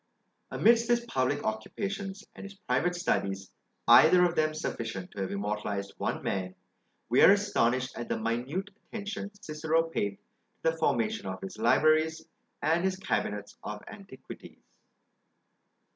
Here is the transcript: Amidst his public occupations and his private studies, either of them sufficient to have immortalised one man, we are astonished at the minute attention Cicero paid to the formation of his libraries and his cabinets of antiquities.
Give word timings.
Amidst 0.49 0.87
his 0.87 1.05
public 1.05 1.43
occupations 1.43 2.23
and 2.33 2.43
his 2.43 2.55
private 2.55 2.95
studies, 2.95 3.51
either 3.87 4.25
of 4.25 4.33
them 4.33 4.55
sufficient 4.55 5.11
to 5.11 5.21
have 5.21 5.29
immortalised 5.29 5.93
one 5.99 6.23
man, 6.23 6.55
we 7.07 7.21
are 7.21 7.29
astonished 7.33 7.95
at 7.95 8.09
the 8.09 8.17
minute 8.17 8.71
attention 8.91 9.29
Cicero 9.39 9.83
paid 9.83 10.17
to 10.63 10.71
the 10.71 10.77
formation 10.77 11.27
of 11.27 11.39
his 11.39 11.59
libraries 11.59 12.25
and 12.63 12.83
his 12.83 12.95
cabinets 12.97 13.59
of 13.63 13.83
antiquities. 13.87 14.63